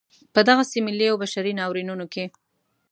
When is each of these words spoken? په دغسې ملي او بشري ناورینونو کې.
په 0.33 0.39
دغسې 0.49 0.77
ملي 0.87 1.07
او 1.11 1.17
بشري 1.23 1.53
ناورینونو 1.59 2.05
کې. 2.13 2.25